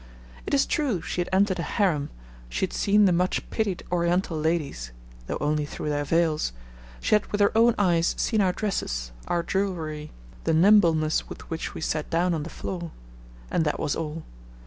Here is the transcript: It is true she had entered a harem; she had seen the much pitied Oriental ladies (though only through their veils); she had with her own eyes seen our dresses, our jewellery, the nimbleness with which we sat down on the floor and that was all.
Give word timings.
It 0.47 0.55
is 0.55 0.65
true 0.65 0.99
she 1.03 1.21
had 1.21 1.29
entered 1.31 1.59
a 1.59 1.61
harem; 1.61 2.09
she 2.49 2.61
had 2.61 2.73
seen 2.73 3.05
the 3.05 3.11
much 3.11 3.47
pitied 3.51 3.83
Oriental 3.91 4.35
ladies 4.35 4.91
(though 5.27 5.37
only 5.39 5.63
through 5.63 5.89
their 5.89 6.05
veils); 6.05 6.53
she 6.99 7.13
had 7.13 7.27
with 7.27 7.39
her 7.39 7.55
own 7.55 7.75
eyes 7.77 8.15
seen 8.17 8.41
our 8.41 8.51
dresses, 8.51 9.11
our 9.27 9.43
jewellery, 9.43 10.09
the 10.43 10.55
nimbleness 10.55 11.29
with 11.29 11.47
which 11.51 11.75
we 11.75 11.81
sat 11.81 12.09
down 12.09 12.33
on 12.33 12.41
the 12.41 12.49
floor 12.49 12.89
and 13.51 13.63
that 13.63 13.79
was 13.79 13.95
all. 13.95 14.23